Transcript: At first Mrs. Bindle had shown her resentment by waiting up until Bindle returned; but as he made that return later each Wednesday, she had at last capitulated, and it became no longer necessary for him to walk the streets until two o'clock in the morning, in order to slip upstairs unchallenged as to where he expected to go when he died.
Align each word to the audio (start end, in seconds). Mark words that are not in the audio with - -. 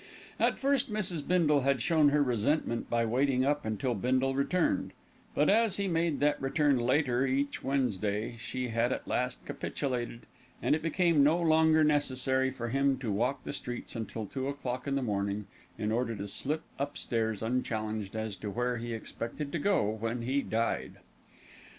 At 0.39 0.57
first 0.57 0.91
Mrs. 0.91 1.27
Bindle 1.27 1.59
had 1.59 1.79
shown 1.79 2.09
her 2.09 2.23
resentment 2.23 2.89
by 2.89 3.05
waiting 3.05 3.45
up 3.45 3.63
until 3.65 3.93
Bindle 3.93 4.33
returned; 4.33 4.93
but 5.35 5.47
as 5.47 5.77
he 5.77 5.87
made 5.87 6.19
that 6.21 6.41
return 6.41 6.77
later 6.79 7.23
each 7.27 7.63
Wednesday, 7.63 8.35
she 8.39 8.69
had 8.69 8.91
at 8.91 9.07
last 9.07 9.45
capitulated, 9.45 10.21
and 10.59 10.73
it 10.73 10.81
became 10.81 11.21
no 11.23 11.37
longer 11.39 11.83
necessary 11.83 12.49
for 12.49 12.69
him 12.69 12.97
to 12.97 13.11
walk 13.11 13.43
the 13.43 13.53
streets 13.53 13.95
until 13.95 14.25
two 14.25 14.47
o'clock 14.47 14.87
in 14.87 14.95
the 14.95 15.03
morning, 15.03 15.45
in 15.77 15.91
order 15.91 16.15
to 16.15 16.27
slip 16.27 16.63
upstairs 16.79 17.43
unchallenged 17.43 18.15
as 18.15 18.35
to 18.37 18.49
where 18.49 18.77
he 18.77 18.95
expected 18.95 19.51
to 19.51 19.59
go 19.59 19.87
when 19.99 20.23
he 20.23 20.41
died. 20.41 20.93